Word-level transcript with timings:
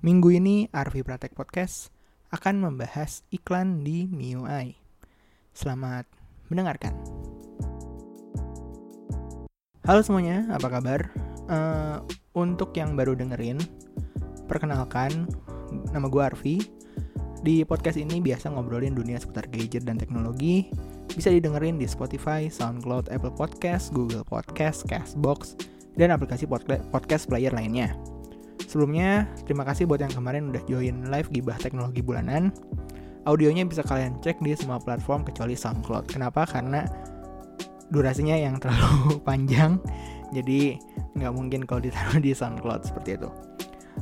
Minggu 0.00 0.32
ini 0.32 0.64
Arvi 0.72 1.04
Pratek 1.04 1.36
Podcast 1.36 1.92
akan 2.32 2.64
membahas 2.64 3.20
iklan 3.28 3.84
di 3.84 4.08
MIUI. 4.08 4.80
Selamat 5.52 6.08
mendengarkan. 6.48 6.96
Halo 9.84 10.00
semuanya, 10.00 10.48
apa 10.56 10.72
kabar? 10.72 11.12
Uh, 11.52 12.00
untuk 12.32 12.72
yang 12.80 12.96
baru 12.96 13.12
dengerin, 13.12 13.60
perkenalkan, 14.48 15.28
nama 15.92 16.08
gue 16.08 16.22
Arvi. 16.24 16.56
Di 17.44 17.60
podcast 17.68 18.00
ini 18.00 18.24
biasa 18.24 18.56
ngobrolin 18.56 18.96
dunia 18.96 19.20
seputar 19.20 19.52
gadget 19.52 19.84
dan 19.84 20.00
teknologi. 20.00 20.72
Bisa 21.12 21.28
didengerin 21.28 21.76
di 21.76 21.84
Spotify, 21.84 22.48
SoundCloud, 22.48 23.12
Apple 23.12 23.36
Podcast, 23.36 23.92
Google 23.92 24.24
Podcast, 24.24 24.80
Castbox, 24.88 25.60
dan 26.00 26.08
aplikasi 26.08 26.48
podcast 26.88 27.28
player 27.28 27.52
lainnya. 27.52 27.92
Sebelumnya, 28.66 29.28
terima 29.48 29.64
kasih 29.64 29.88
buat 29.88 30.00
yang 30.02 30.12
kemarin 30.12 30.52
udah 30.52 30.62
join 30.68 31.08
live 31.08 31.28
Gibah 31.32 31.56
Teknologi 31.56 32.04
Bulanan. 32.04 32.52
Audionya 33.28 33.64
bisa 33.68 33.84
kalian 33.84 34.16
cek 34.24 34.40
di 34.40 34.56
semua 34.56 34.80
platform 34.80 35.24
kecuali 35.24 35.52
SoundCloud. 35.52 36.08
Kenapa? 36.08 36.48
Karena 36.48 36.84
durasinya 37.92 38.36
yang 38.36 38.56
terlalu 38.56 39.18
panjang, 39.28 39.76
jadi 40.32 40.80
nggak 41.18 41.32
mungkin 41.34 41.60
kalau 41.66 41.84
ditaruh 41.84 42.22
di 42.22 42.32
SoundCloud 42.32 42.86
seperti 42.86 43.20
itu. 43.20 43.28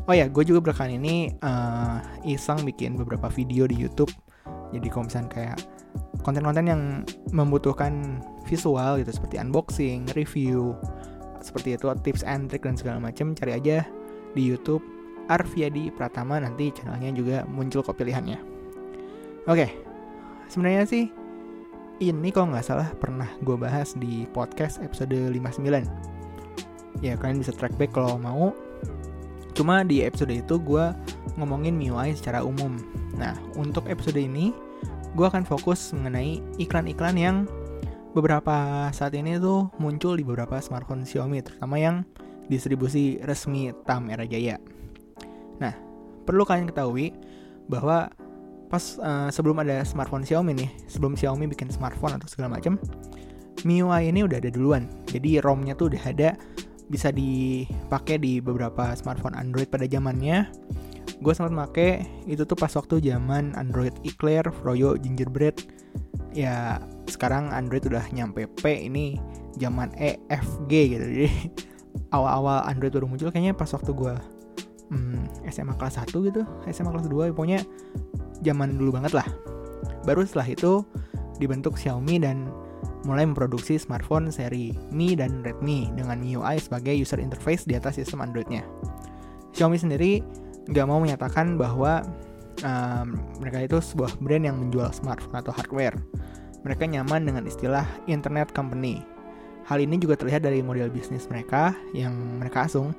Oh 0.06 0.14
ya, 0.14 0.28
gue 0.30 0.44
juga 0.44 0.70
belakangan 0.70 0.94
ini 0.94 1.32
uh, 1.42 1.98
iseng 2.24 2.62
bikin 2.62 2.94
beberapa 2.94 3.26
video 3.32 3.64
di 3.66 3.76
YouTube. 3.76 4.12
Jadi 4.70 4.86
kalau 4.92 5.08
misalnya 5.08 5.30
kayak 5.32 5.58
konten-konten 6.22 6.64
yang 6.68 6.82
membutuhkan 7.32 8.20
visual 8.44 9.00
gitu 9.00 9.10
seperti 9.12 9.40
unboxing, 9.40 10.04
review, 10.12 10.76
seperti 11.40 11.76
itu 11.76 11.88
tips 12.04 12.22
and 12.26 12.52
trick 12.52 12.64
dan 12.64 12.76
segala 12.76 12.98
macam 13.00 13.32
cari 13.32 13.56
aja 13.56 13.86
di 14.32 14.42
YouTube 14.48 14.82
Arviadi 15.28 15.92
Pratama 15.92 16.40
nanti 16.40 16.72
channelnya 16.72 17.12
juga 17.12 17.36
muncul 17.44 17.84
kok 17.84 18.00
pilihannya. 18.00 18.40
Oke, 19.48 19.68
sebenarnya 20.48 20.84
sih 20.88 21.04
ini 21.98 22.30
kalau 22.30 22.54
nggak 22.54 22.66
salah 22.66 22.88
pernah 22.96 23.28
gue 23.42 23.56
bahas 23.58 23.92
di 23.98 24.24
podcast 24.32 24.80
episode 24.80 25.14
59. 25.14 27.04
Ya 27.04 27.14
kalian 27.14 27.42
bisa 27.42 27.52
track 27.52 27.76
back 27.76 27.92
kalau 27.94 28.16
mau. 28.18 28.56
Cuma 29.52 29.82
di 29.82 30.06
episode 30.06 30.30
itu 30.30 30.56
gue 30.62 30.94
ngomongin 31.36 31.74
MIUI 31.74 32.14
secara 32.14 32.42
umum. 32.42 32.78
Nah, 33.18 33.34
untuk 33.58 33.90
episode 33.90 34.18
ini 34.18 34.54
gue 35.14 35.26
akan 35.26 35.42
fokus 35.42 35.90
mengenai 35.90 36.38
iklan-iklan 36.62 37.16
yang 37.18 37.36
beberapa 38.14 38.88
saat 38.94 39.14
ini 39.18 39.36
tuh 39.38 39.70
muncul 39.82 40.14
di 40.14 40.22
beberapa 40.22 40.62
smartphone 40.62 41.02
Xiaomi, 41.02 41.42
terutama 41.42 41.76
yang 41.78 42.06
distribusi 42.48 43.20
resmi 43.22 43.70
TAM 43.84 44.08
Era 44.08 44.24
Jaya. 44.24 44.56
Nah, 45.60 45.72
perlu 46.24 46.42
kalian 46.48 46.68
ketahui 46.68 47.12
bahwa 47.68 48.08
pas 48.68 48.84
uh, 49.00 49.28
sebelum 49.32 49.64
ada 49.64 49.80
smartphone 49.84 50.24
Xiaomi 50.24 50.52
nih, 50.52 50.70
sebelum 50.88 51.16
Xiaomi 51.16 51.48
bikin 51.48 51.72
smartphone 51.72 52.16
atau 52.16 52.28
segala 52.28 52.56
macam, 52.60 52.76
MIUI 53.64 54.12
ini 54.12 54.24
udah 54.24 54.38
ada 54.40 54.52
duluan. 54.52 54.88
Jadi 55.08 55.40
ROM-nya 55.40 55.74
tuh 55.74 55.92
udah 55.92 56.02
ada, 56.04 56.36
bisa 56.88 57.12
dipakai 57.12 58.16
di 58.20 58.40
beberapa 58.40 58.92
smartphone 58.96 59.36
Android 59.36 59.68
pada 59.68 59.84
zamannya. 59.84 60.48
Gue 61.18 61.32
sempat 61.34 61.50
make 61.50 62.06
itu 62.30 62.46
tuh 62.46 62.54
pas 62.54 62.70
waktu 62.70 63.02
zaman 63.02 63.56
Android 63.58 63.92
Eclair, 64.06 64.46
Froyo, 64.62 64.94
Gingerbread. 64.96 65.58
Ya 66.36 66.78
sekarang 67.10 67.50
Android 67.50 67.82
udah 67.88 68.04
nyampe 68.14 68.46
P 68.60 68.86
ini 68.86 69.18
zaman 69.58 69.90
E, 69.98 70.20
F, 70.30 70.46
G 70.70 70.94
gitu. 70.94 71.06
Jadi 71.08 71.30
awal-awal 72.12 72.64
Android 72.64 72.92
baru 72.94 73.06
muncul 73.08 73.28
kayaknya 73.28 73.52
pas 73.52 73.68
waktu 73.72 73.92
gue 73.92 74.14
hmm, 74.92 75.44
SMA 75.52 75.74
kelas 75.76 76.00
1 76.00 76.12
gitu, 76.12 76.42
SMA 76.72 76.90
kelas 76.92 77.08
2 77.08 77.36
pokoknya 77.36 77.60
zaman 78.40 78.76
dulu 78.76 79.00
banget 79.00 79.12
lah. 79.16 79.26
Baru 80.06 80.24
setelah 80.24 80.48
itu 80.48 80.82
dibentuk 81.38 81.76
Xiaomi 81.76 82.18
dan 82.22 82.48
mulai 83.06 83.24
memproduksi 83.24 83.78
smartphone 83.78 84.28
seri 84.34 84.74
Mi 84.90 85.14
dan 85.14 85.42
Redmi 85.46 85.90
dengan 85.94 86.18
MIUI 86.18 86.58
sebagai 86.58 86.94
user 86.94 87.22
interface 87.22 87.62
di 87.64 87.78
atas 87.78 88.00
sistem 88.00 88.24
Androidnya. 88.24 88.66
Xiaomi 89.54 89.78
sendiri 89.78 90.12
nggak 90.68 90.86
mau 90.86 91.00
menyatakan 91.00 91.56
bahwa 91.56 92.04
um, 92.62 93.16
mereka 93.40 93.64
itu 93.64 93.78
sebuah 93.80 94.18
brand 94.20 94.44
yang 94.44 94.56
menjual 94.58 94.90
smartphone 94.92 95.38
atau 95.38 95.54
hardware. 95.54 95.96
Mereka 96.66 96.90
nyaman 96.90 97.22
dengan 97.24 97.44
istilah 97.46 97.86
internet 98.10 98.50
company. 98.52 99.00
Hal 99.68 99.84
ini 99.84 100.00
juga 100.00 100.16
terlihat 100.16 100.48
dari 100.48 100.64
model 100.64 100.88
bisnis 100.88 101.28
mereka 101.28 101.76
yang 101.92 102.16
mereka 102.40 102.64
asung, 102.64 102.96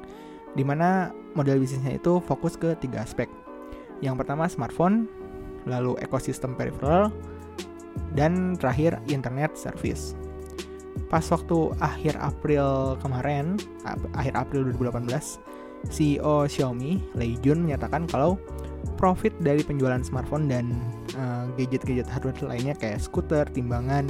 di 0.54 0.62
mana 0.62 1.10
model 1.34 1.58
bisnisnya 1.58 1.98
itu 1.98 2.22
fokus 2.22 2.54
ke 2.54 2.78
tiga 2.78 3.02
aspek. 3.02 3.26
Yang 4.06 4.22
pertama 4.22 4.46
smartphone, 4.46 5.10
lalu 5.66 5.98
ekosistem 5.98 6.54
peripheral, 6.54 7.10
dan 8.14 8.54
terakhir 8.54 9.02
internet 9.10 9.58
service. 9.58 10.14
Pas 11.10 11.26
waktu 11.26 11.74
akhir 11.82 12.22
April 12.22 12.94
kemarin, 13.02 13.58
akhir 14.14 14.38
April 14.38 14.70
2018, 14.70 15.42
CEO 15.90 16.46
Xiaomi, 16.46 17.02
Lei 17.18 17.34
Jun 17.42 17.66
menyatakan 17.66 18.06
kalau 18.06 18.38
profit 19.00 19.34
dari 19.42 19.66
penjualan 19.66 20.06
smartphone 20.06 20.46
dan 20.46 20.70
uh, 21.18 21.50
gadget-gadget 21.58 22.06
hardware 22.06 22.46
lainnya 22.46 22.76
kayak 22.78 23.02
skuter, 23.02 23.48
timbangan, 23.50 24.06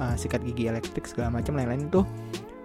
uh, 0.00 0.14
sikat 0.18 0.42
gigi 0.42 0.70
elektrik 0.70 1.04
segala 1.06 1.30
macam 1.30 1.58
lain-lain 1.58 1.88
itu 1.88 2.02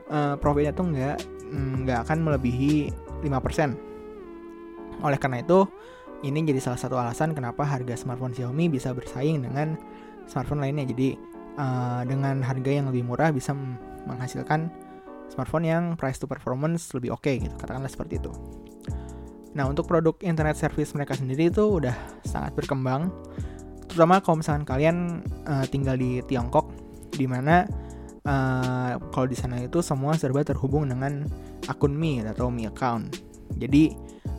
uh, 0.10 0.36
profitnya 0.38 0.74
tuh 0.74 0.86
nggak 0.90 1.18
mm, 1.50 1.74
nggak 1.86 2.00
akan 2.08 2.18
melebihi 2.26 2.90
5%. 3.26 5.04
Oleh 5.04 5.20
karena 5.20 5.40
itu, 5.44 5.64
ini 6.28 6.44
jadi 6.44 6.60
salah 6.60 6.80
satu 6.80 6.96
alasan 7.00 7.32
kenapa 7.32 7.64
harga 7.64 7.96
smartphone 7.96 8.36
Xiaomi 8.36 8.68
bisa 8.68 8.92
bersaing 8.92 9.44
dengan 9.44 9.80
smartphone 10.28 10.60
lainnya. 10.60 10.88
Jadi 10.88 11.16
uh, 11.60 12.02
dengan 12.08 12.40
harga 12.44 12.72
yang 12.72 12.88
lebih 12.92 13.08
murah 13.08 13.32
bisa 13.32 13.56
menghasilkan 14.08 14.72
smartphone 15.30 15.66
yang 15.68 15.84
price 15.96 16.18
to 16.18 16.26
performance 16.26 16.90
lebih 16.98 17.14
oke 17.14 17.24
okay, 17.24 17.38
gitu 17.40 17.54
katakanlah 17.56 17.92
seperti 17.92 18.18
itu 18.18 18.34
nah 19.54 19.66
untuk 19.66 19.90
produk 19.90 20.14
internet 20.22 20.58
service 20.58 20.94
mereka 20.94 21.18
sendiri 21.18 21.50
itu 21.50 21.64
udah 21.66 21.94
sangat 22.26 22.54
berkembang 22.54 23.10
terutama 23.90 24.22
kalau 24.22 24.42
misalkan 24.42 24.66
kalian 24.66 25.26
uh, 25.50 25.66
tinggal 25.66 25.98
di 25.98 26.22
Tiongkok 26.26 26.69
di 27.20 27.28
mana 27.28 27.68
uh, 28.24 28.96
kalau 29.12 29.28
di 29.28 29.36
sana 29.36 29.60
itu 29.60 29.84
semua 29.84 30.16
serba 30.16 30.48
terhubung 30.48 30.88
dengan 30.88 31.28
akun 31.68 31.92
Mi 31.92 32.24
atau 32.24 32.48
Mi 32.48 32.64
account 32.64 33.20
jadi 33.60 33.92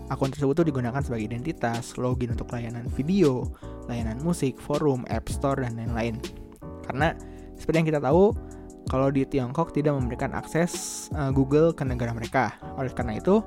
akun 0.08 0.32
tersebut 0.32 0.64
tuh 0.64 0.66
digunakan 0.66 1.04
sebagai 1.04 1.28
identitas 1.28 1.94
login 2.00 2.32
untuk 2.32 2.48
layanan 2.56 2.88
video 2.96 3.44
layanan 3.84 4.16
musik 4.24 4.56
forum 4.56 5.04
app 5.12 5.28
store 5.28 5.68
dan 5.68 5.76
lain-lain 5.76 6.16
karena 6.88 7.12
seperti 7.60 7.76
yang 7.84 7.88
kita 7.92 8.00
tahu 8.00 8.32
kalau 8.90 9.06
di 9.06 9.22
Tiongkok 9.22 9.70
tidak 9.70 9.94
memberikan 9.94 10.34
akses 10.34 11.06
uh, 11.14 11.30
Google 11.30 11.70
ke 11.70 11.86
negara 11.86 12.10
mereka. 12.10 12.58
Oleh 12.74 12.90
karena 12.90 13.22
itu, 13.22 13.38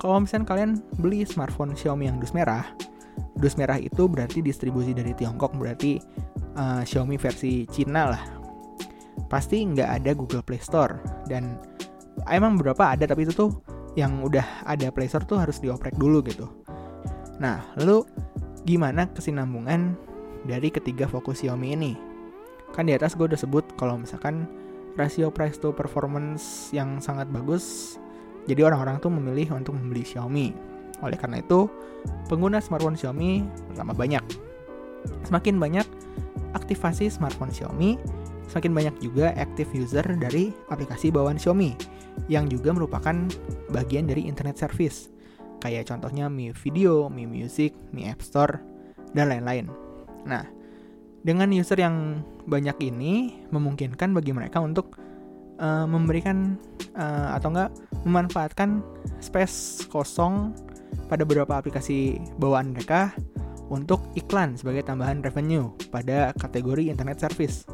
kalau 0.00 0.24
misalnya 0.24 0.48
kalian 0.48 0.80
beli 0.96 1.28
smartphone 1.28 1.76
Xiaomi 1.76 2.08
yang 2.08 2.16
dus 2.16 2.32
merah, 2.32 2.64
dus 3.36 3.60
merah 3.60 3.76
itu 3.76 4.08
berarti 4.08 4.40
distribusi 4.40 4.96
dari 4.96 5.12
Tiongkok, 5.12 5.52
berarti 5.52 6.00
uh, 6.56 6.80
Xiaomi 6.80 7.20
versi 7.20 7.68
Cina 7.68 8.16
lah. 8.16 8.22
Pasti 9.26 9.64
nggak 9.64 10.02
ada 10.02 10.10
Google 10.14 10.44
Play 10.44 10.62
Store 10.62 10.96
dan 11.26 11.58
emang 12.30 12.56
beberapa 12.60 12.94
ada 12.94 13.04
tapi 13.04 13.26
itu 13.26 13.34
tuh 13.34 13.50
yang 13.96 14.20
udah 14.22 14.68
ada 14.68 14.92
Play 14.92 15.08
Store 15.08 15.24
tuh 15.24 15.40
harus 15.40 15.58
dioprek 15.58 15.96
dulu 15.96 16.20
gitu. 16.24 16.46
Nah, 17.40 17.64
lalu 17.80 18.04
gimana 18.64 19.08
kesinambungan 19.12 19.96
dari 20.44 20.68
ketiga 20.68 21.08
fokus 21.08 21.42
Xiaomi 21.42 21.68
ini? 21.74 21.92
Kan 22.76 22.88
di 22.88 22.94
atas 22.94 23.16
gue 23.16 23.24
udah 23.24 23.40
sebut 23.40 23.64
kalau 23.80 23.96
misalkan 23.96 24.44
rasio 24.96 25.28
price 25.28 25.60
to 25.60 25.72
performance 25.72 26.72
yang 26.72 27.00
sangat 27.00 27.28
bagus, 27.28 27.96
jadi 28.48 28.68
orang-orang 28.68 29.00
tuh 29.00 29.12
memilih 29.12 29.56
untuk 29.56 29.76
membeli 29.76 30.04
Xiaomi. 30.04 30.56
Oleh 31.04 31.18
karena 31.20 31.44
itu, 31.44 31.68
pengguna 32.28 32.60
smartphone 32.60 32.96
Xiaomi 32.96 33.44
bertambah 33.72 33.96
banyak. 33.96 34.24
Semakin 35.28 35.60
banyak 35.60 35.86
aktivasi 36.56 37.12
smartphone 37.12 37.52
Xiaomi, 37.52 38.00
semakin 38.50 38.72
banyak 38.72 38.96
juga 39.02 39.34
active 39.34 39.70
user 39.74 40.04
dari 40.16 40.54
aplikasi 40.70 41.10
bawaan 41.10 41.38
Xiaomi 41.38 41.74
yang 42.30 42.48
juga 42.48 42.72
merupakan 42.72 43.14
bagian 43.70 44.08
dari 44.08 44.24
internet 44.24 44.56
service. 44.56 45.12
Kayak 45.60 45.88
contohnya 45.90 46.28
Mi 46.30 46.52
Video, 46.52 47.08
Mi 47.08 47.24
Music, 47.24 47.74
Mi 47.90 48.06
App 48.06 48.22
Store, 48.22 48.60
dan 49.16 49.32
lain-lain. 49.32 49.66
Nah, 50.28 50.44
dengan 51.24 51.50
user 51.50 51.80
yang 51.80 52.22
banyak 52.46 52.76
ini 52.86 53.42
memungkinkan 53.50 54.14
bagi 54.14 54.30
mereka 54.30 54.62
untuk 54.62 54.94
uh, 55.58 55.86
memberikan 55.88 56.54
uh, 56.94 57.34
atau 57.34 57.50
enggak 57.50 57.70
memanfaatkan 58.06 58.84
space 59.18 59.88
kosong 59.90 60.54
pada 61.10 61.26
beberapa 61.26 61.58
aplikasi 61.58 62.20
bawaan 62.38 62.70
mereka 62.70 63.10
untuk 63.66 64.06
iklan 64.14 64.54
sebagai 64.54 64.86
tambahan 64.86 65.18
revenue 65.22 65.74
pada 65.90 66.30
kategori 66.38 66.86
internet 66.86 67.18
service. 67.18 67.66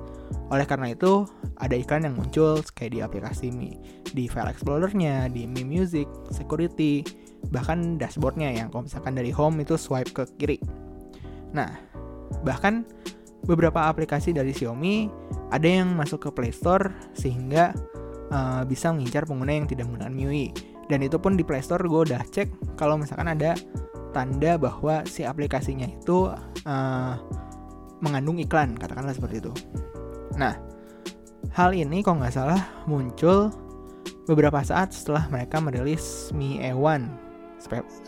Oleh 0.52 0.68
karena 0.68 0.92
itu, 0.92 1.24
ada 1.56 1.72
iklan 1.72 2.04
yang 2.04 2.14
muncul 2.20 2.60
kayak 2.76 2.92
di 2.92 3.00
aplikasi 3.00 3.48
Mi, 3.48 3.72
di 4.12 4.28
file 4.28 4.52
explorer-nya, 4.52 5.32
di 5.32 5.48
Mi 5.48 5.64
Music, 5.64 6.04
security, 6.28 7.00
bahkan 7.48 7.96
dashboardnya 7.96 8.52
yang 8.52 8.68
kalau 8.68 8.84
misalkan 8.84 9.16
dari 9.16 9.32
home 9.32 9.64
itu 9.64 9.80
swipe 9.80 10.12
ke 10.12 10.28
kiri. 10.36 10.58
Nah, 11.56 11.72
bahkan 12.44 12.84
beberapa 13.48 13.88
aplikasi 13.88 14.36
dari 14.36 14.52
Xiaomi 14.52 15.08
ada 15.50 15.66
yang 15.66 15.96
masuk 15.96 16.28
ke 16.28 16.30
Play 16.30 16.52
Store 16.52 16.92
sehingga 17.16 17.72
uh, 18.28 18.62
bisa 18.68 18.92
mengincar 18.92 19.24
pengguna 19.24 19.56
yang 19.56 19.66
tidak 19.66 19.88
menggunakan 19.88 20.12
MIUI. 20.12 20.46
Dan 20.86 21.00
itu 21.00 21.16
pun 21.16 21.34
di 21.34 21.42
Play 21.48 21.64
Store 21.64 21.80
gue 21.80 22.12
udah 22.12 22.20
cek 22.28 22.76
kalau 22.76 23.00
misalkan 23.00 23.32
ada 23.32 23.56
tanda 24.12 24.60
bahwa 24.60 25.00
si 25.08 25.24
aplikasinya 25.24 25.88
itu 25.88 26.28
uh, 26.68 27.14
mengandung 28.04 28.36
iklan, 28.36 28.76
katakanlah 28.76 29.16
seperti 29.16 29.40
itu. 29.40 29.52
Nah, 30.36 30.56
hal 31.52 31.70
ini 31.76 32.00
kalau 32.00 32.22
nggak 32.22 32.34
salah 32.34 32.60
muncul 32.88 33.52
beberapa 34.24 34.62
saat 34.62 34.94
setelah 34.94 35.26
mereka 35.28 35.58
merilis 35.58 36.30
Mi 36.32 36.62
E1 36.62 37.10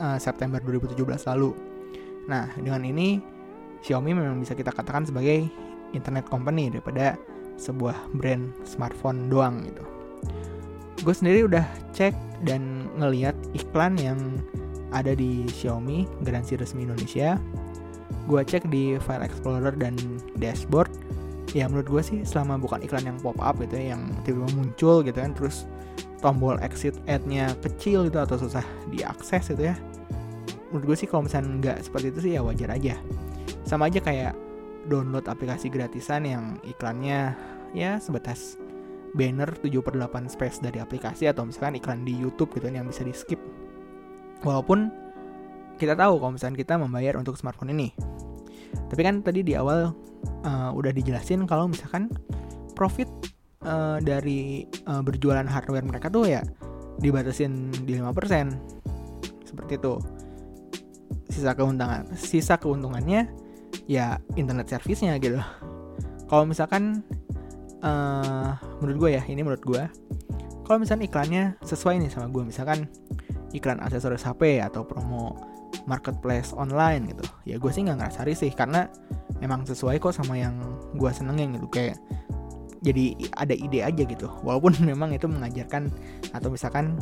uh, 0.01 0.19
September 0.21 0.63
2017 0.63 1.01
lalu. 1.35 1.53
Nah, 2.31 2.49
dengan 2.57 2.87
ini 2.87 3.21
Xiaomi 3.85 4.17
memang 4.17 4.41
bisa 4.41 4.57
kita 4.57 4.73
katakan 4.73 5.05
sebagai 5.05 5.45
internet 5.93 6.25
company 6.33 6.73
daripada 6.73 7.21
sebuah 7.61 7.95
brand 8.17 8.51
smartphone 8.65 9.29
doang 9.29 9.61
gitu. 9.69 9.85
Gue 11.05 11.13
sendiri 11.13 11.45
udah 11.45 11.67
cek 11.93 12.17
dan 12.49 12.89
ngeliat 12.97 13.37
iklan 13.53 14.01
yang 14.01 14.19
ada 14.95 15.13
di 15.13 15.45
Xiaomi 15.51 16.09
garansi 16.25 16.57
resmi 16.57 16.89
Indonesia 16.89 17.37
gue 18.25 18.41
cek 18.41 18.73
di 18.73 18.97
file 19.05 19.25
explorer 19.25 19.75
dan 19.77 19.97
dashboard 20.41 20.89
ya 21.55 21.71
menurut 21.71 21.87
gue 21.87 22.03
sih 22.03 22.19
selama 22.27 22.59
bukan 22.59 22.83
iklan 22.83 23.07
yang 23.07 23.19
pop 23.23 23.39
up 23.39 23.57
gitu 23.63 23.79
ya 23.79 23.95
yang 23.95 24.03
tiba-tiba 24.27 24.51
muncul 24.59 25.01
gitu 25.07 25.15
kan 25.17 25.33
terus 25.33 25.71
tombol 26.19 26.59
exit 26.61 26.99
ad-nya 27.07 27.55
kecil 27.63 28.11
gitu 28.11 28.19
atau 28.19 28.37
susah 28.37 28.65
diakses 28.91 29.55
gitu 29.55 29.71
ya 29.71 29.79
menurut 30.75 30.93
gue 30.93 30.97
sih 30.99 31.09
kalau 31.09 31.31
misalnya 31.31 31.51
nggak 31.63 31.79
seperti 31.87 32.07
itu 32.11 32.19
sih 32.27 32.33
ya 32.35 32.41
wajar 32.43 32.75
aja 32.75 32.99
sama 33.63 33.87
aja 33.87 34.03
kayak 34.03 34.35
download 34.91 35.25
aplikasi 35.31 35.71
gratisan 35.71 36.27
yang 36.27 36.45
iklannya 36.67 37.33
ya 37.73 38.03
sebatas 38.03 38.59
banner 39.15 39.55
7 39.55 39.71
per 39.79 39.95
8 39.95 40.27
space 40.27 40.59
dari 40.59 40.83
aplikasi 40.83 41.31
atau 41.31 41.47
misalkan 41.47 41.79
iklan 41.79 42.03
di 42.03 42.19
YouTube 42.19 42.51
gitu 42.59 42.67
kan 42.67 42.83
yang 42.83 42.91
bisa 42.91 43.07
di 43.07 43.15
skip 43.15 43.39
Walaupun 44.45 44.93
kita 45.81 45.97
tahu 45.97 46.21
kalau 46.21 46.33
misalnya 46.37 46.61
kita 46.61 46.77
membayar 46.77 47.17
untuk 47.17 47.35
smartphone 47.41 47.73
ini. 47.73 47.97
Tapi 48.93 49.01
kan 49.01 49.25
tadi 49.25 49.41
di 49.41 49.57
awal 49.57 49.97
uh, 50.45 50.71
udah 50.75 50.91
dijelasin 50.91 51.45
kalau 51.45 51.71
misalkan 51.71 52.11
profit 52.75 53.09
uh, 53.65 54.03
dari 54.03 54.67
uh, 54.89 55.01
berjualan 55.01 55.47
hardware 55.47 55.87
mereka 55.87 56.11
tuh 56.11 56.29
ya 56.29 56.43
dibatasin 56.99 57.71
di 57.85 57.99
5%. 57.99 59.47
Seperti 59.47 59.73
itu. 59.79 59.95
Sisa 61.31 61.53
keuntungan 61.57 62.07
sisa 62.15 62.55
keuntungannya 62.61 63.27
ya 63.91 64.23
internet 64.39 64.71
service-nya 64.71 65.19
gitu. 65.19 65.41
Kalau 66.31 66.45
misalkan 66.47 67.03
uh, 67.83 68.55
menurut 68.81 68.97
gue 69.09 69.11
ya, 69.19 69.23
ini 69.27 69.43
menurut 69.43 69.65
gue 69.65 69.83
kalau 70.65 70.81
misalnya 70.81 71.05
iklannya 71.07 71.45
sesuai 71.63 72.01
nih 72.01 72.11
sama 72.11 72.33
gue 72.33 72.43
misalkan 72.43 72.89
iklan 73.53 73.79
aksesoris 73.85 74.25
HP 74.25 74.65
atau 74.65 74.83
promo 74.83 75.37
marketplace 75.85 76.57
online 76.57 77.13
gitu 77.13 77.25
ya 77.45 77.61
gue 77.61 77.71
sih 77.71 77.85
nggak 77.85 78.01
ngerasa 78.01 78.25
risih 78.25 78.53
karena 78.57 78.89
emang 79.45 79.69
sesuai 79.69 80.01
kok 80.01 80.17
sama 80.17 80.41
yang 80.41 80.57
gue 80.97 81.11
senengin 81.13 81.61
gitu. 81.61 81.69
Kayak 81.69 82.01
jadi 82.81 83.17
ada 83.37 83.55
ide 83.57 83.81
aja 83.85 84.03
gitu. 84.05 84.29
Walaupun 84.41 84.81
memang 84.91 85.13
itu 85.13 85.29
mengajarkan 85.29 85.93
atau 86.33 86.49
misalkan 86.49 86.97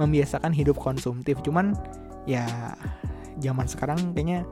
membiasakan 0.00 0.54
hidup 0.54 0.78
konsumtif. 0.78 1.42
Cuman 1.42 1.74
ya 2.30 2.46
zaman 3.38 3.66
sekarang 3.66 4.14
kayaknya 4.14 4.42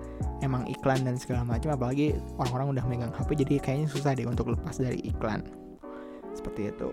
emang 0.41 0.67
iklan 0.71 1.03
dan 1.03 1.19
segala 1.19 1.43
macam 1.43 1.75
apalagi 1.75 2.15
orang-orang 2.39 2.79
udah 2.79 2.85
megang 2.87 3.13
HP 3.15 3.43
jadi 3.47 3.55
kayaknya 3.59 3.89
susah 3.91 4.15
deh 4.15 4.27
untuk 4.27 4.51
lepas 4.51 4.79
dari 4.79 4.99
iklan. 5.07 5.43
Seperti 6.35 6.71
itu. 6.71 6.91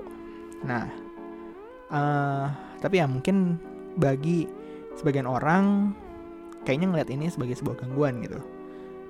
Nah 0.66 0.90
uh, 1.94 2.50
tapi 2.82 2.98
ya 3.02 3.06
mungkin 3.06 3.62
bagi 3.98 4.50
sebagian 4.98 5.30
orang 5.30 5.94
kayaknya 6.66 6.90
ngeliat 6.90 7.10
ini 7.14 7.30
sebagai 7.30 7.58
sebuah 7.62 7.86
gangguan 7.86 8.26
gitu. 8.26 8.42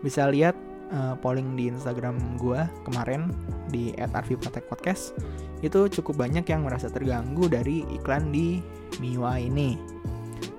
Bisa 0.03 0.27
lihat 0.27 0.53
uh, 0.91 1.15
polling 1.17 1.55
di 1.55 1.71
Instagram 1.71 2.19
gue 2.37 2.59
kemarin 2.85 3.31
di 3.71 3.95
@arvipratekpodcast 3.97 5.15
itu 5.63 5.79
cukup 5.99 6.27
banyak 6.27 6.43
yang 6.43 6.67
merasa 6.67 6.91
terganggu 6.91 7.47
dari 7.47 7.87
iklan 7.95 8.29
di 8.35 8.59
MIUI 8.99 9.47
ini. 9.47 9.79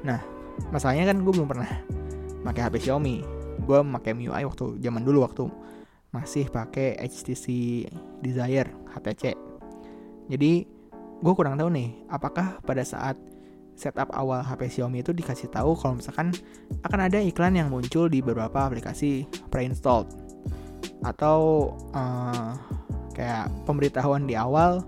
Nah, 0.03 0.19
masalahnya 0.73 1.13
kan 1.13 1.21
gue 1.21 1.33
belum 1.33 1.49
pernah 1.49 1.69
pakai 2.43 2.63
HP 2.67 2.89
Xiaomi. 2.89 3.21
Gue 3.69 3.79
pakai 3.85 4.17
MIUI 4.17 4.49
waktu 4.49 4.81
zaman 4.81 5.05
dulu 5.05 5.23
waktu 5.23 5.45
masih 6.15 6.49
pakai 6.49 6.97
HTC 7.05 7.47
Desire 8.25 8.71
HTC. 8.97 9.37
Jadi 10.33 10.53
gue 11.21 11.33
kurang 11.37 11.61
tahu 11.61 11.69
nih, 11.69 12.09
apakah 12.09 12.65
pada 12.65 12.81
saat 12.81 13.19
setup 13.75 14.11
awal 14.15 14.43
HP 14.43 14.79
Xiaomi 14.79 15.03
itu 15.03 15.11
dikasih 15.11 15.51
tahu 15.51 15.75
kalau 15.75 15.99
misalkan 15.99 16.31
akan 16.87 17.01
ada 17.11 17.19
iklan 17.19 17.59
yang 17.59 17.69
muncul 17.69 18.07
di 18.07 18.23
beberapa 18.23 18.71
aplikasi 18.71 19.27
pre-installed 19.51 20.11
atau 21.05 21.71
uh, 21.93 22.55
kayak 23.13 23.51
pemberitahuan 23.67 24.25
di 24.25 24.35
awal 24.35 24.83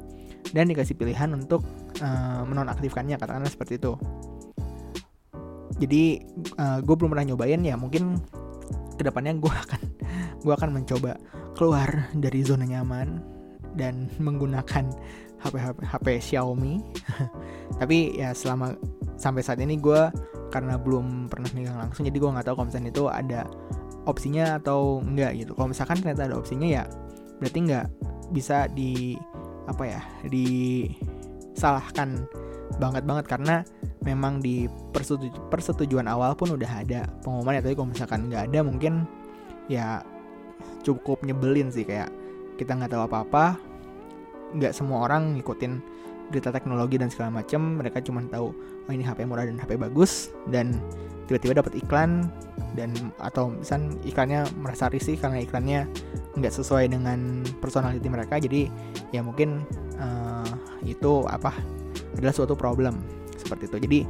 dan 0.54 0.70
dikasih 0.70 0.94
pilihan 0.94 1.34
untuk 1.34 1.66
uh, 2.00 2.42
menonaktifkannya 2.46 3.18
katakanlah 3.18 3.50
seperti 3.50 3.78
itu. 3.82 3.98
Jadi 5.76 6.24
uh, 6.56 6.78
gue 6.80 6.94
belum 6.96 7.12
pernah 7.12 7.26
nyobain 7.34 7.60
ya 7.60 7.76
mungkin 7.76 8.16
ke 8.96 9.02
depannya 9.04 9.36
gue 9.36 9.52
akan 9.68 9.82
gue 10.40 10.52
akan 10.54 10.70
mencoba 10.72 11.20
keluar 11.58 12.08
dari 12.16 12.40
zona 12.44 12.64
nyaman 12.64 13.20
dan 13.76 14.08
menggunakan 14.16 14.88
HP 15.36 15.54
HP, 15.60 15.78
HP 15.84 16.06
Xiaomi 16.32 16.80
tapi 17.76 18.16
ya 18.16 18.32
selama 18.32 18.74
sampai 19.16 19.42
saat 19.42 19.58
ini 19.60 19.80
gue 19.80 20.10
karena 20.52 20.78
belum 20.78 21.26
pernah 21.26 21.50
megang 21.52 21.76
langsung 21.76 22.06
jadi 22.06 22.16
gue 22.16 22.30
nggak 22.30 22.46
tahu 22.46 22.56
kalau 22.62 22.70
itu 22.70 23.04
ada 23.10 23.44
opsinya 24.06 24.56
atau 24.62 25.02
enggak 25.02 25.34
gitu. 25.36 25.52
Kalau 25.58 25.68
misalkan 25.68 25.98
ternyata 26.00 26.30
ada 26.30 26.36
opsinya 26.38 26.64
ya 26.64 26.86
berarti 27.42 27.58
nggak 27.68 27.86
bisa 28.32 28.70
di 28.72 29.18
apa 29.66 29.82
ya 29.84 30.00
disalahkan 30.30 32.24
banget 32.78 33.02
banget. 33.04 33.26
Karena 33.26 33.66
memang 34.06 34.38
di 34.38 34.70
persetuju, 34.94 35.50
persetujuan 35.50 36.06
awal 36.06 36.38
pun 36.38 36.54
udah 36.54 36.70
ada 36.70 37.10
pengumuman 37.26 37.58
ya. 37.58 37.62
Tapi 37.66 37.74
kalau 37.74 37.90
misalkan 37.90 38.30
nggak 38.30 38.54
ada 38.54 38.60
mungkin 38.62 39.04
ya 39.66 40.00
cukup 40.86 41.26
nyebelin 41.26 41.74
sih. 41.74 41.82
Kayak 41.82 42.14
kita 42.56 42.72
nggak 42.78 42.94
tahu 42.94 43.04
apa-apa 43.04 43.58
nggak 44.56 44.72
semua 44.72 45.10
orang 45.10 45.34
ngikutin 45.36 45.82
berita 46.30 46.50
teknologi 46.50 46.98
dan 46.98 47.08
segala 47.08 47.42
macam 47.42 47.78
mereka 47.78 48.02
cuma 48.02 48.22
tahu 48.26 48.50
oh 48.56 48.92
ini 48.92 49.06
HP 49.06 49.26
murah 49.26 49.46
dan 49.46 49.58
HP 49.58 49.78
bagus 49.78 50.34
dan 50.50 50.74
tiba-tiba 51.26 51.62
dapat 51.62 51.78
iklan 51.78 52.30
dan 52.78 52.92
atau 53.18 53.50
misal 53.50 53.88
iklannya 54.06 54.46
merasa 54.58 54.86
risih 54.90 55.16
karena 55.18 55.42
iklannya 55.42 55.88
nggak 56.36 56.52
sesuai 56.52 56.92
dengan 56.92 57.42
personality 57.58 58.06
mereka 58.06 58.38
jadi 58.38 58.68
ya 59.10 59.24
mungkin 59.24 59.64
uh, 59.98 60.50
itu 60.84 61.24
apa 61.26 61.54
adalah 62.16 62.34
suatu 62.34 62.56
problem 62.56 62.96
seperti 63.36 63.68
itu. 63.68 63.76
Jadi 63.78 64.00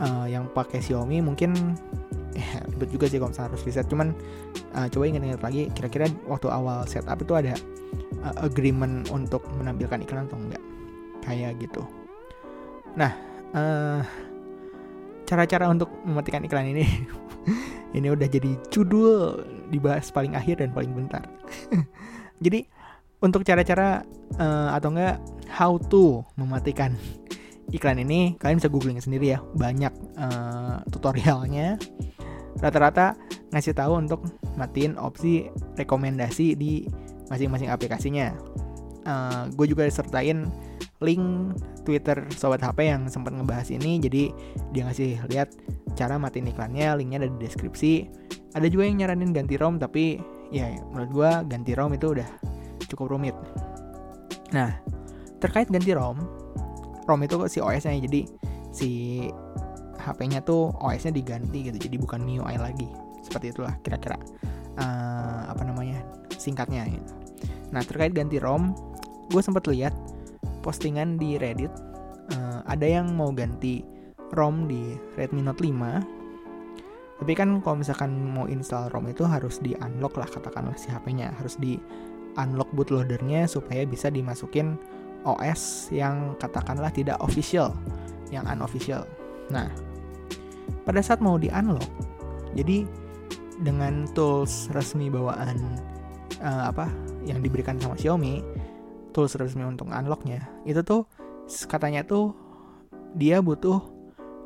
uh, 0.00 0.26
yang 0.30 0.46
pakai 0.54 0.78
Xiaomi 0.80 1.20
mungkin 1.20 1.76
eh 2.36 2.48
ribet 2.72 2.88
juga 2.92 3.06
sih 3.08 3.16
kalau 3.16 3.32
misalnya 3.32 3.48
harus 3.52 3.62
riset 3.64 3.86
cuman 3.88 4.12
uh, 4.76 4.86
coba 4.92 5.04
ingat-ingat 5.08 5.40
lagi 5.40 5.62
kira-kira 5.72 6.06
waktu 6.28 6.52
awal 6.52 6.84
setup 6.84 7.16
itu 7.20 7.32
ada 7.32 7.56
uh, 8.20 8.34
agreement 8.44 9.08
untuk 9.08 9.40
menampilkan 9.56 10.04
iklan 10.04 10.28
atau 10.28 10.36
enggak 10.36 10.62
kayak 11.26 11.58
gitu. 11.58 11.82
Nah 12.94 13.12
uh, 13.52 14.00
cara-cara 15.26 15.66
untuk 15.66 15.90
mematikan 16.06 16.46
iklan 16.46 16.70
ini 16.70 16.86
ini 17.98 18.08
udah 18.08 18.30
jadi 18.30 18.54
judul 18.70 19.42
dibahas 19.68 20.08
paling 20.14 20.38
akhir 20.38 20.62
dan 20.62 20.70
paling 20.70 20.94
bentar. 20.94 21.26
Jadi 22.44 22.68
untuk 23.24 23.42
cara-cara 23.48 24.04
uh, 24.36 24.70
atau 24.76 24.92
enggak 24.92 25.16
how 25.48 25.80
to 25.80 26.20
mematikan 26.36 26.92
iklan 27.72 27.98
ini 27.98 28.36
kalian 28.38 28.60
bisa 28.60 28.70
googling 28.70 29.00
sendiri 29.00 29.34
ya 29.34 29.38
banyak 29.56 29.90
uh, 30.20 30.84
tutorialnya. 30.92 31.80
Rata-rata 32.60 33.16
ngasih 33.52 33.76
tahu 33.76 34.00
untuk 34.00 34.20
matiin 34.56 34.96
opsi 34.96 35.48
rekomendasi 35.76 36.56
di 36.56 36.84
masing-masing 37.28 37.68
aplikasinya. 37.72 38.32
Uh, 39.06 39.46
gue 39.54 39.70
juga 39.70 39.86
sertain 39.86 40.50
link 40.98 41.54
Twitter 41.86 42.26
Sobat 42.34 42.58
HP 42.58 42.90
yang 42.90 43.06
sempat 43.06 43.30
ngebahas 43.38 43.70
ini, 43.70 44.02
jadi 44.02 44.34
dia 44.74 44.82
ngasih 44.90 45.22
lihat 45.30 45.54
cara 45.94 46.18
matiin 46.18 46.50
iklannya, 46.50 46.98
linknya 46.98 47.22
ada 47.22 47.30
di 47.30 47.38
deskripsi. 47.38 47.92
Ada 48.58 48.66
juga 48.66 48.88
yang 48.90 49.04
nyaranin 49.04 49.30
ganti 49.30 49.54
ROM, 49.54 49.78
tapi 49.78 50.18
ya 50.50 50.74
menurut 50.90 51.10
gue 51.14 51.30
ganti 51.46 51.72
ROM 51.78 51.94
itu 51.94 52.16
udah 52.18 52.28
cukup 52.90 53.14
rumit. 53.14 53.36
Nah, 54.50 54.74
terkait 55.38 55.70
ganti 55.70 55.94
ROM, 55.94 56.18
ROM 57.06 57.20
itu 57.22 57.36
si 57.46 57.62
OS-nya, 57.62 58.02
jadi 58.02 58.20
si 58.74 58.90
HP-nya 60.06 60.44
tuh 60.46 60.70
OS-nya 60.78 61.10
diganti 61.10 61.66
gitu 61.66 61.78
jadi 61.82 61.96
bukan 61.98 62.22
MIUI 62.22 62.56
lagi 62.62 62.86
seperti 63.26 63.50
itulah 63.50 63.74
kira-kira 63.82 64.14
uh, 64.78 65.50
apa 65.50 65.66
namanya 65.66 65.98
singkatnya 66.38 66.86
gitu. 66.86 67.12
Nah 67.74 67.82
terkait 67.82 68.14
ganti 68.14 68.38
ROM, 68.38 68.70
gue 69.30 69.42
sempat 69.42 69.66
lihat 69.70 69.94
postingan 70.62 71.18
di 71.18 71.38
Reddit 71.38 71.70
uh, 72.34 72.60
ada 72.66 72.86
yang 72.86 73.14
mau 73.14 73.30
ganti 73.30 73.82
ROM 74.34 74.66
di 74.66 74.98
Redmi 75.14 75.42
Note 75.42 75.62
5 75.62 76.16
tapi 77.16 77.32
kan 77.32 77.64
kalau 77.64 77.80
misalkan 77.80 78.12
mau 78.12 78.44
install 78.44 78.92
ROM 78.92 79.08
itu 79.08 79.24
harus 79.24 79.56
di 79.64 79.72
unlock 79.80 80.20
lah 80.20 80.28
katakanlah 80.28 80.76
si 80.76 80.92
HP-nya 80.92 81.32
harus 81.40 81.56
di 81.56 81.80
unlock 82.36 82.68
bootloadernya 82.76 83.48
supaya 83.48 83.88
bisa 83.88 84.12
dimasukin 84.12 84.76
OS 85.24 85.90
yang 85.90 86.36
katakanlah 86.36 86.92
tidak 86.92 87.16
official 87.18 87.72
yang 88.28 88.44
unofficial. 88.46 89.08
Nah 89.48 89.72
pada 90.84 91.00
saat 91.00 91.24
mau 91.24 91.40
di 91.40 91.48
unlock 91.48 91.88
jadi 92.52 92.84
dengan 93.64 94.04
tools 94.12 94.68
resmi 94.76 95.08
bawaan 95.08 95.56
uh, 96.44 96.68
apa 96.68 96.92
yang 97.24 97.40
diberikan 97.40 97.80
sama 97.80 97.96
Xiaomi 97.96 98.44
tools 99.16 99.32
resmi 99.40 99.64
untuk 99.64 99.88
unlocknya 99.88 100.44
itu 100.68 100.84
tuh 100.84 101.08
katanya 101.64 102.04
tuh 102.04 102.36
dia 103.16 103.40
butuh 103.40 103.80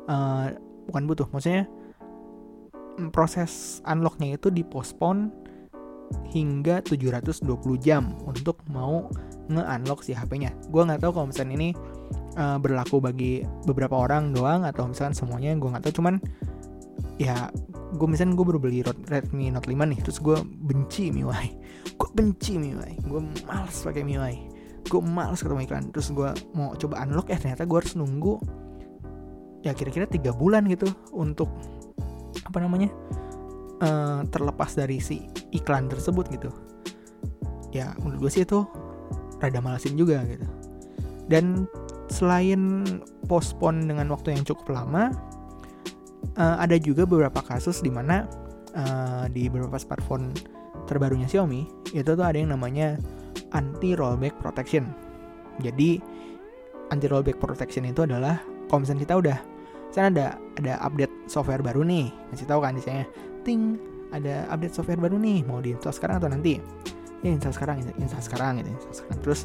uh, 0.07 0.47
bukan 0.87 1.03
butuh 1.03 1.27
maksudnya 1.35 1.67
proses 3.11 3.83
unlocknya 3.83 4.39
itu 4.39 4.47
dipospon 4.47 5.31
hingga 6.31 6.83
720 6.83 7.47
jam 7.79 8.15
untuk 8.27 8.59
mau 8.67 9.07
nge-unlock 9.47 10.03
si 10.03 10.11
HP-nya. 10.11 10.51
Gue 10.67 10.83
nggak 10.83 11.03
tahu 11.03 11.11
kalau 11.15 11.27
misalnya 11.31 11.55
ini 11.55 11.69
uh, 12.35 12.59
berlaku 12.59 12.99
bagi 12.99 13.47
beberapa 13.63 13.95
orang 13.95 14.35
doang 14.35 14.67
atau 14.67 14.91
misalnya 14.91 15.15
semuanya 15.15 15.55
gue 15.55 15.69
nggak 15.71 15.83
tahu. 15.87 16.03
Cuman 16.03 16.19
ya 17.15 17.47
gue 17.95 18.07
misalnya 18.07 18.35
gue 18.35 18.45
baru 18.47 18.59
beli 18.59 18.79
Redmi 18.83 19.51
Note 19.51 19.67
5 19.67 19.91
nih, 19.91 19.99
terus 20.03 20.19
gue 20.19 20.37
benci 20.43 21.11
MIUI. 21.11 21.47
Gue 22.01 22.09
benci 22.17 22.57
MIUI. 22.57 23.05
Gue 23.05 23.21
males 23.45 23.77
pakai 23.77 24.01
MIUI. 24.01 24.50
Gue 24.91 24.99
males 24.99 25.39
ketemu 25.39 25.63
iklan. 25.63 25.87
Terus 25.95 26.11
gue 26.11 26.29
mau 26.51 26.75
coba 26.75 27.07
unlock, 27.07 27.31
eh 27.31 27.39
ternyata 27.39 27.63
gue 27.63 27.77
harus 27.79 27.95
nunggu 27.95 28.35
ya 29.61 29.71
kira-kira 29.77 30.09
tiga 30.09 30.33
bulan 30.33 30.65
gitu 30.65 30.89
untuk 31.13 31.47
apa 32.45 32.57
namanya 32.57 32.89
uh, 33.85 34.25
terlepas 34.29 34.73
dari 34.73 34.97
si 34.97 35.21
iklan 35.53 35.85
tersebut 35.85 36.25
gitu 36.33 36.49
ya 37.71 37.93
menurut 38.01 38.27
gue 38.27 38.31
sih 38.33 38.43
itu 38.43 38.65
rada 39.37 39.61
malasin 39.61 39.95
juga 39.95 40.25
gitu 40.25 40.45
dan 41.29 41.69
selain 42.11 42.83
postpone 43.29 43.87
dengan 43.87 44.11
waktu 44.11 44.35
yang 44.35 44.43
cukup 44.43 44.75
lama 44.75 45.13
uh, 46.35 46.57
ada 46.59 46.75
juga 46.75 47.07
beberapa 47.07 47.39
kasus 47.39 47.79
di 47.79 47.93
mana 47.93 48.27
uh, 48.75 49.29
di 49.31 49.47
beberapa 49.47 49.79
smartphone 49.79 50.33
terbarunya 50.89 51.29
Xiaomi 51.29 51.93
itu 51.95 52.09
tuh 52.11 52.25
ada 52.25 52.35
yang 52.35 52.51
namanya 52.51 52.99
anti 53.55 53.95
rollback 53.95 54.39
protection. 54.39 54.87
Jadi 55.59 55.99
anti 56.91 57.05
rollback 57.07 57.39
protection 57.39 57.87
itu 57.87 58.03
adalah 58.03 58.39
kalau 58.67 58.83
misalnya 58.83 59.03
kita 59.03 59.15
udah 59.19 59.37
misalnya 59.91 60.09
ada 60.11 60.27
ada 60.59 60.73
update 60.87 61.13
software 61.27 61.59
baru 61.59 61.83
nih 61.83 62.07
masih 62.31 62.47
tahu 62.47 62.63
kan 62.63 62.71
misalnya 62.71 63.03
ting 63.43 63.75
ada 64.11 64.47
update 64.51 64.75
software 64.75 64.99
baru 64.99 65.15
nih 65.19 65.43
mau 65.47 65.59
diinstal 65.63 65.95
sekarang 65.95 66.19
atau 66.19 66.31
nanti? 66.31 66.59
Ya 67.21 67.29
install 67.29 67.53
sekarang 67.53 67.85
install 68.01 68.23
sekarang 68.25 68.51
gitu 68.59 68.69
install 68.75 68.95
sekarang. 69.03 69.17
Terus 69.23 69.41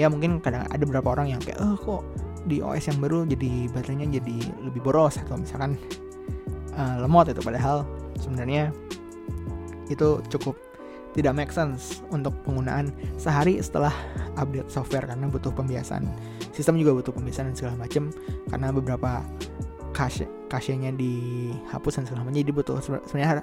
ya 0.00 0.06
mungkin 0.06 0.38
kadang 0.40 0.64
ada 0.70 0.82
beberapa 0.84 1.12
orang 1.16 1.34
yang 1.34 1.40
kayak 1.42 1.58
oh 1.58 1.76
kok 1.76 2.02
di 2.46 2.62
OS 2.62 2.86
yang 2.86 3.02
baru 3.02 3.26
jadi 3.26 3.66
baterainya 3.74 4.22
jadi 4.22 4.36
lebih 4.62 4.80
boros 4.86 5.18
atau 5.18 5.34
misalkan 5.36 5.74
uh, 6.78 7.02
lemot 7.02 7.28
itu. 7.28 7.42
Padahal 7.42 7.82
sebenarnya 8.16 8.70
itu 9.90 10.22
cukup 10.30 10.54
tidak 11.16 11.32
make 11.32 11.48
sense 11.48 12.04
untuk 12.12 12.36
penggunaan 12.44 12.92
sehari 13.16 13.56
setelah 13.64 13.90
update 14.36 14.68
software 14.68 15.08
karena 15.08 15.24
butuh 15.32 15.48
pembiasan. 15.48 16.04
Sistem 16.52 16.76
juga 16.76 16.92
butuh 17.00 17.16
pembiasan 17.16 17.50
dan 17.50 17.56
segala 17.56 17.74
macam 17.80 18.12
karena 18.52 18.68
beberapa 18.68 19.24
cache 19.96 20.28
cache-nya 20.52 20.92
dihapus 20.92 21.92
dan 21.98 22.04
segala 22.04 22.28
macam 22.28 22.36
jadi 22.36 22.52
butuh 22.52 22.76
sebenarnya 22.84 23.40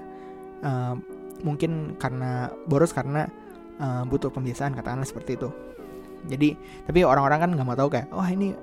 uh, 0.61 0.93
mungkin 1.41 1.97
karena 1.97 2.53
boros 2.69 2.93
karena 2.93 3.25
uh, 3.81 4.05
butuh 4.05 4.29
pembiasaan 4.29 4.77
katakanlah 4.77 5.09
seperti 5.09 5.41
itu. 5.41 5.49
Jadi 6.29 6.53
tapi 6.85 7.01
orang-orang 7.01 7.39
kan 7.41 7.49
nggak 7.57 7.67
mau 7.67 7.75
tahu 7.75 7.89
kayak 7.89 8.07
oh, 8.13 8.23
ini 8.23 8.53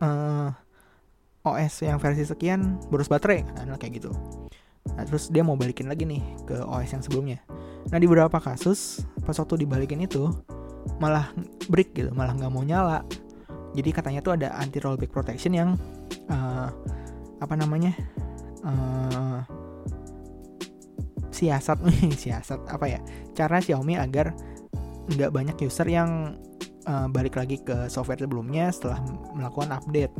uh, 0.00 0.48
eh, 0.48 0.48
OS 1.46 1.84
yang 1.84 2.00
versi 2.00 2.24
sekian 2.24 2.80
boros 2.88 3.12
baterai 3.12 3.44
katakanlah 3.44 3.78
kayak 3.78 4.00
gitu. 4.00 4.10
Nah 4.96 5.04
terus 5.04 5.28
dia 5.28 5.44
mau 5.44 5.60
balikin 5.60 5.92
lagi 5.92 6.08
nih 6.08 6.24
ke 6.48 6.56
OS 6.64 6.96
yang 6.96 7.04
sebelumnya 7.04 7.38
nah 7.90 7.98
di 8.02 8.06
beberapa 8.10 8.42
kasus 8.42 9.06
pas 9.22 9.36
waktu 9.38 9.62
dibalikin 9.62 10.02
itu 10.02 10.30
malah 10.98 11.30
break 11.70 11.94
gitu 11.94 12.10
malah 12.14 12.34
nggak 12.34 12.52
mau 12.52 12.62
nyala. 12.62 13.02
Jadi 13.76 13.92
katanya 13.92 14.24
tuh 14.24 14.40
ada 14.40 14.56
anti 14.56 14.80
rollback 14.80 15.12
protection 15.12 15.52
yang 15.52 15.70
uh, 16.32 16.72
apa 17.36 17.54
namanya 17.54 17.92
uh, 18.64 19.44
siasat 21.28 21.76
siasat 22.22 22.64
apa 22.72 22.86
ya 22.88 23.00
cara 23.36 23.60
Xiaomi 23.60 24.00
agar 24.00 24.32
nggak 25.12 25.30
banyak 25.30 25.56
user 25.60 25.84
yang 25.86 26.40
uh, 26.88 27.06
balik 27.12 27.36
lagi 27.36 27.60
ke 27.60 27.86
software 27.92 28.18
sebelumnya 28.18 28.72
setelah 28.72 29.04
melakukan 29.36 29.76
update. 29.76 30.14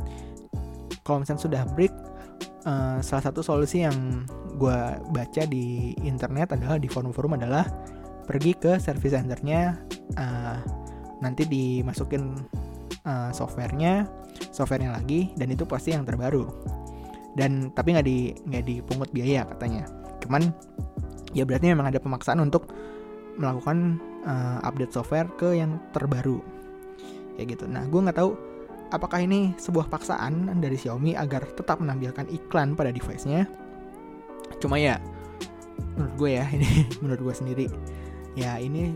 Kalau 1.06 1.22
misalnya 1.22 1.42
sudah 1.42 1.62
break 1.72 1.94
uh, 2.68 2.98
salah 3.00 3.24
satu 3.24 3.40
solusi 3.40 3.86
yang 3.86 4.26
gue 4.56 4.78
baca 5.12 5.42
di 5.44 5.92
internet 6.02 6.56
adalah 6.56 6.80
di 6.80 6.88
forum-forum 6.88 7.36
adalah 7.36 7.68
pergi 8.26 8.52
ke 8.58 8.80
service 8.82 9.14
centernya 9.14 9.76
uh, 10.18 10.58
nanti 11.22 11.46
dimasukin 11.46 12.34
uh, 13.06 13.30
softwarenya 13.30 14.08
softwarenya 14.50 14.96
lagi 14.96 15.32
dan 15.36 15.52
itu 15.52 15.64
pasti 15.68 15.92
yang 15.92 16.04
terbaru. 16.08 16.48
Dan 17.36 17.70
tapi 17.76 17.92
nggak 17.92 18.06
di 18.08 18.32
nggak 18.32 18.64
dipungut 18.64 19.12
biaya 19.12 19.44
katanya. 19.44 19.84
Cuman 20.24 20.48
ya 21.36 21.44
berarti 21.44 21.72
memang 21.72 21.92
ada 21.92 22.00
pemaksaan 22.00 22.40
untuk 22.40 22.72
melakukan 23.36 24.00
uh, 24.24 24.64
update 24.64 24.92
software 24.96 25.28
ke 25.36 25.60
yang 25.60 25.76
terbaru. 25.92 26.40
Kayak 27.36 27.60
gitu. 27.60 27.64
Nah 27.68 27.84
gue 27.84 28.00
nggak 28.00 28.16
tahu 28.16 28.32
apakah 28.90 29.20
ini 29.20 29.52
sebuah 29.60 29.92
paksaan 29.92 30.48
dari 30.62 30.80
Xiaomi 30.80 31.12
agar 31.12 31.44
tetap 31.52 31.82
menampilkan 31.82 32.24
iklan 32.32 32.72
pada 32.72 32.88
device-nya 32.88 33.44
cuma 34.62 34.80
ya 34.80 34.96
menurut 35.96 36.14
gue 36.20 36.30
ya 36.36 36.44
ini 36.52 36.68
menurut 37.02 37.20
gue 37.32 37.34
sendiri. 37.34 37.66
Ya 38.36 38.60
ini 38.60 38.92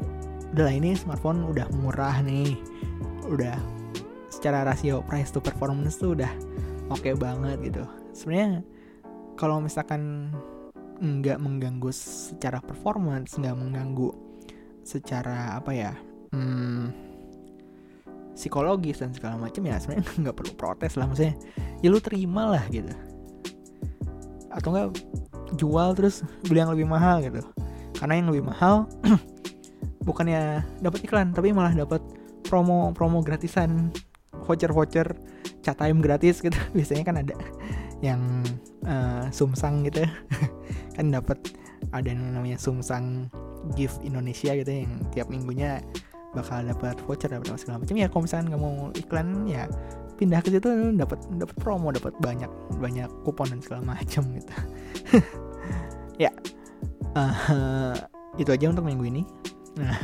udahlah 0.53 0.75
ini 0.77 0.93
smartphone 0.97 1.45
udah 1.49 1.67
murah 1.73 2.21
nih. 2.21 2.57
Udah 3.29 3.57
secara 4.29 4.65
rasio 4.65 5.05
price 5.05 5.33
to 5.33 5.41
performance 5.41 6.01
tuh 6.01 6.17
udah 6.17 6.31
oke 6.93 7.01
okay 7.01 7.17
banget 7.17 7.73
gitu. 7.73 7.85
Sebenarnya 8.13 8.65
kalau 9.41 9.61
misalkan 9.65 10.33
nggak 11.01 11.41
mengganggu 11.41 11.89
secara 11.97 12.61
performance 12.61 13.41
nggak 13.41 13.57
mengganggu 13.57 14.13
secara 14.85 15.57
apa 15.57 15.73
ya 15.73 15.97
hmm, 16.37 16.93
psikologis 18.37 19.01
dan 19.01 19.17
segala 19.17 19.41
macam 19.41 19.65
ya 19.65 19.81
sebenarnya 19.81 20.13
nggak 20.29 20.37
perlu 20.37 20.53
protes 20.61 21.01
lah 21.01 21.09
maksudnya 21.09 21.41
ya 21.81 21.89
lu 21.89 22.01
terima 22.05 22.53
lah 22.53 22.65
gitu. 22.69 22.93
Atau 24.53 24.77
enggak 24.77 24.89
jual 25.57 25.95
terus 25.97 26.23
beli 26.47 26.63
yang 26.63 26.73
lebih 26.75 26.87
mahal 26.87 27.23
gitu. 27.25 27.43
Karena 27.97 28.19
yang 28.19 28.29
lebih 28.31 28.51
mahal 28.51 28.87
bukannya 30.07 30.65
dapat 30.81 31.01
iklan 31.05 31.35
tapi 31.37 31.53
malah 31.53 31.75
dapat 31.77 32.01
promo 32.47 32.91
promo 32.97 33.21
gratisan 33.21 33.93
voucher 34.47 34.73
voucher 34.73 35.07
chat 35.63 35.77
time 35.77 36.01
gratis 36.03 36.41
gitu. 36.41 36.57
Biasanya 36.77 37.05
kan 37.05 37.17
ada 37.21 37.35
yang 38.01 38.21
uh, 38.89 39.29
sumsang 39.29 39.85
gitu 39.85 40.05
kan 40.97 41.13
dapat 41.13 41.37
ada 41.93 42.07
yang 42.07 42.33
namanya 42.33 42.57
sumsang 42.57 43.29
gift 43.77 44.01
Indonesia 44.01 44.57
gitu 44.57 44.73
yang 44.73 44.93
tiap 45.13 45.29
minggunya 45.29 45.85
bakal 46.33 46.63
dapat 46.63 46.97
voucher 47.05 47.29
dapat 47.29 47.59
segala 47.59 47.83
macam. 47.83 47.97
Ya 47.99 48.07
kalau 48.07 48.23
misalnya 48.25 48.55
nggak 48.55 48.63
mau 48.63 48.77
iklan 48.95 49.29
ya 49.51 49.67
pindah 50.21 50.45
ke 50.45 50.53
situ 50.53 50.69
dapat 51.01 51.17
dapat 51.41 51.57
promo 51.57 51.89
dapat 51.89 52.13
banyak 52.21 52.53
banyak 52.77 53.09
kupon 53.25 53.49
dan 53.49 53.61
segala 53.65 53.97
macam 53.97 54.23
gitu. 54.37 54.55
Ya 56.21 56.29
uh, 57.17 57.97
itu 58.37 58.53
aja 58.53 58.69
untuk 58.69 58.85
minggu 58.85 59.09
ini. 59.09 59.23
Nah 59.81 59.97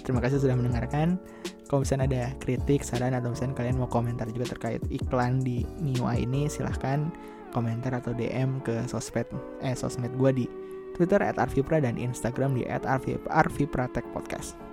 terima 0.00 0.24
kasih 0.24 0.40
sudah 0.40 0.56
mendengarkan. 0.56 1.20
Kalau 1.68 1.86
misalnya 1.86 2.06
ada 2.08 2.22
kritik, 2.42 2.82
saran 2.82 3.14
atau 3.14 3.30
misalnya 3.30 3.54
kalian 3.54 3.78
mau 3.78 3.86
komentar 3.86 4.26
juga 4.32 4.56
terkait 4.56 4.82
iklan 4.90 5.38
di 5.44 5.62
MIUI 5.78 6.26
ini 6.26 6.50
silahkan 6.50 7.12
komentar 7.54 7.94
atau 7.94 8.10
DM 8.10 8.58
ke 8.64 8.88
sosmed 8.90 9.28
eh 9.62 9.76
sosmed 9.76 10.10
gue 10.18 10.30
di 10.34 10.46
Twitter 10.98 11.22
at 11.22 11.38
Arvipra 11.38 11.78
dan 11.78 11.94
Instagram 11.94 12.58
di 12.58 12.66
at 12.66 12.82
Arvipra 12.88 13.86
Podcast. 14.10 14.69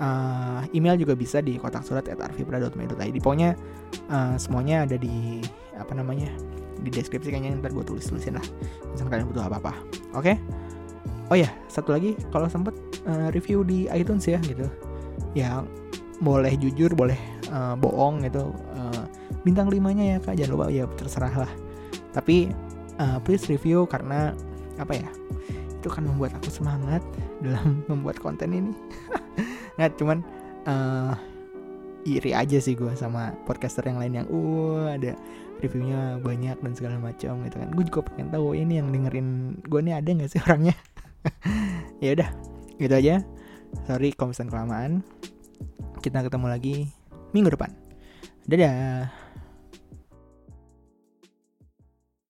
Uh, 0.00 0.62
email 0.74 0.96
juga 0.98 1.14
bisa 1.14 1.42
di 1.42 1.58
kotak 1.58 1.84
surat 1.86 2.06
arvipra.me.id 2.06 3.16
pokoknya 3.22 3.54
uh, 4.10 4.34
semuanya 4.38 4.86
ada 4.86 4.96
di 4.98 5.42
apa 5.78 5.94
namanya 5.94 6.30
di 6.78 6.90
deskripsi 6.90 7.34
kayaknya 7.34 7.58
ntar 7.58 7.74
gue 7.74 7.82
tulis 7.82 8.06
tulisin 8.06 8.38
lah. 8.38 8.46
Misalnya 8.94 9.10
kalian 9.18 9.26
butuh 9.30 9.44
apa 9.46 9.56
apa 9.58 9.72
oke? 10.14 10.24
Okay? 10.24 10.36
oh 11.28 11.36
ya 11.36 11.50
satu 11.68 11.92
lagi 11.92 12.16
kalau 12.32 12.48
sempet 12.48 12.72
uh, 13.04 13.28
review 13.36 13.66
di 13.66 13.90
iTunes 13.92 14.24
ya 14.24 14.38
gitu. 14.46 14.66
Ya 15.36 15.62
boleh 16.18 16.54
jujur 16.58 16.90
boleh 16.94 17.18
uh, 17.50 17.74
bohong 17.74 18.24
gitu. 18.26 18.54
Uh, 18.74 19.04
bintang 19.42 19.70
limanya 19.70 20.16
ya 20.16 20.18
kak 20.22 20.34
jangan 20.38 20.52
lupa. 20.54 20.66
Ya 20.70 20.84
terserah 20.96 21.34
lah. 21.46 21.52
Tapi 22.14 22.50
uh, 23.02 23.18
please 23.22 23.46
review 23.50 23.84
karena 23.86 24.34
apa 24.78 24.94
ya 24.94 25.10
itu 25.78 25.86
kan 25.90 26.02
membuat 26.06 26.34
aku 26.38 26.50
semangat 26.50 27.02
dalam 27.42 27.80
membuat 27.90 28.18
konten 28.18 28.50
ini 28.50 28.72
nggak 29.78 29.94
cuman 29.96 30.18
uh, 30.66 31.14
iri 32.06 32.32
aja 32.34 32.58
sih 32.58 32.74
gue 32.74 32.92
sama 32.98 33.34
podcaster 33.44 33.84
yang 33.84 33.98
lain 34.00 34.14
yang 34.22 34.26
uh 34.30 34.90
ada 34.90 35.12
reviewnya 35.58 36.22
banyak 36.22 36.56
dan 36.58 36.72
segala 36.74 36.96
macam 36.98 37.42
gitu 37.42 37.56
kan. 37.58 37.68
Gue 37.74 37.84
juga 37.86 38.00
pengen 38.06 38.30
tahu 38.30 38.54
ini 38.54 38.78
yang 38.78 38.94
dengerin 38.94 39.58
gue 39.66 39.80
nih 39.82 39.94
ada 39.98 40.08
nggak 40.08 40.30
sih 40.30 40.40
orangnya? 40.44 40.76
Ya 41.98 42.14
udah 42.14 42.30
gitu 42.78 42.94
aja. 42.94 43.26
Sorry 43.90 44.14
kalau 44.14 44.30
kelamaan. 44.32 45.02
Kita 45.98 46.22
ketemu 46.22 46.46
lagi 46.46 46.76
minggu 47.34 47.58
depan. 47.58 47.74
Dadah 48.46 49.10